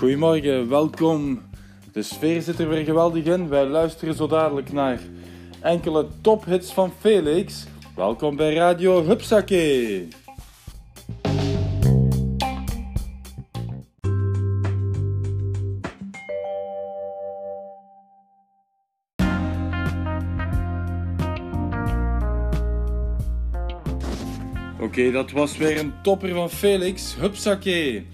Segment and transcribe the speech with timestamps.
[0.00, 1.40] Goedemorgen, welkom.
[1.92, 3.48] De sfeer zit er weer geweldig in.
[3.48, 5.00] Wij luisteren zo dadelijk naar
[5.60, 7.66] enkele tophits van Felix.
[7.96, 10.06] Welkom bij Radio Hupsake.
[24.80, 28.04] Oké, dat was weer een topper van Felix, Hupsake.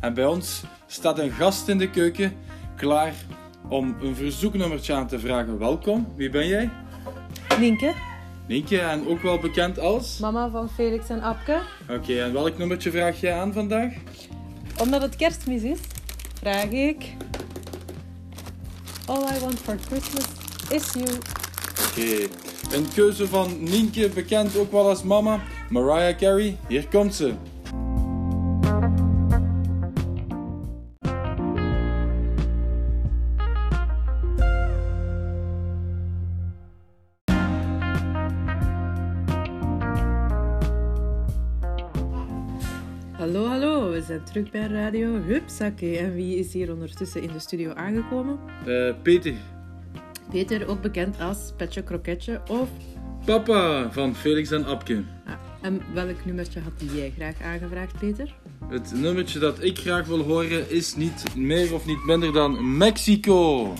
[0.00, 2.32] En bij ons staat een gast in de keuken,
[2.76, 3.12] klaar
[3.68, 5.58] om een verzoeknummertje aan te vragen.
[5.58, 6.70] Welkom, wie ben jij?
[7.58, 7.92] Nienke,
[8.48, 10.18] Nienke, en ook wel bekend als?
[10.18, 11.60] mama van Felix en Apke.
[11.90, 13.92] Oké, en welk nummertje vraag jij aan vandaag?
[14.80, 15.78] Omdat het kerstmis is,
[16.40, 17.04] vraag ik...
[19.06, 20.24] All I want for Christmas
[20.70, 21.18] is you.
[21.88, 22.28] Oké,
[22.74, 26.56] een keuze van Nienke, bekend ook wel als mama, Mariah Carey.
[26.68, 27.34] Hier komt ze.
[43.12, 43.90] Hallo, hallo.
[43.90, 45.98] We zijn terug bij Radio Hupsake.
[45.98, 48.38] En wie is hier ondertussen in de studio aangekomen?
[48.66, 49.34] Eh, Peter,
[50.30, 52.68] Peter, ook bekend als Petje Kroketje of...
[53.24, 55.02] papa van Felix en Apke.
[55.26, 58.34] Ah, en welk nummertje had jij graag aangevraagd, Peter?
[58.68, 63.72] Het nummertje dat ik graag wil horen is niet meer of niet minder dan Mexico.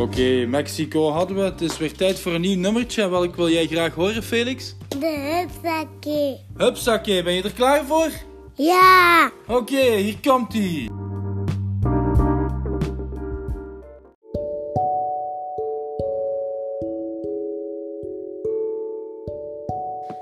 [0.00, 1.42] Oké, Mexico hadden we.
[1.42, 3.08] Het is weer tijd voor een nieuw nummertje.
[3.08, 4.74] Welk wil jij graag horen, Felix?
[4.88, 6.38] De hupsakje.
[6.56, 8.10] Hupsakee, ben je er klaar voor?
[8.54, 9.30] Ja.
[9.46, 10.90] Oké, hier komt ie.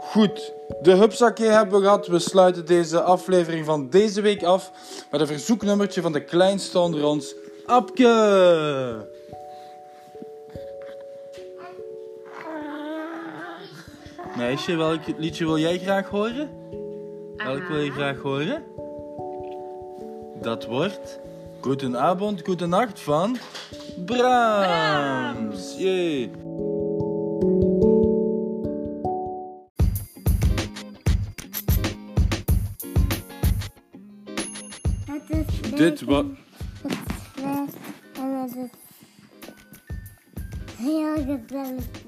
[0.00, 2.06] Goed, de hupsakee hebben we gehad.
[2.06, 4.72] We sluiten deze aflevering van deze week af
[5.10, 7.34] met een verzoeknummertje van de kleinste onder ons,
[7.66, 9.16] Apke.
[14.38, 16.50] Meisje, welk liedje wil jij graag horen?
[17.36, 18.62] Welk wil je graag horen?
[20.42, 21.20] Dat wordt
[21.60, 23.36] Goedenavond, Goedenacht van
[24.04, 25.74] Brahms.
[25.78, 26.30] Jee.
[35.06, 36.24] Het is Dit wat.
[37.34, 37.76] slecht
[38.16, 38.70] en het is
[40.76, 42.07] heel gezellig.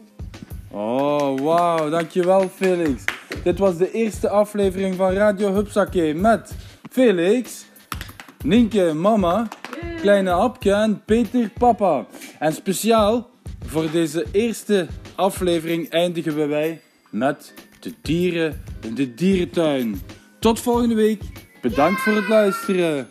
[0.72, 3.04] Oh, wauw, dankjewel Felix.
[3.42, 6.53] Dit was de eerste aflevering van Radio Hupsake met
[6.91, 7.64] Felix,
[8.44, 9.48] Nienke, mama,
[10.00, 12.06] kleine Apke en Peter, papa.
[12.38, 13.31] En speciaal
[13.66, 20.00] voor deze eerste aflevering eindigen we wij met de dieren in de dierentuin.
[20.38, 21.22] Tot volgende week.
[21.60, 23.06] Bedankt voor het luisteren.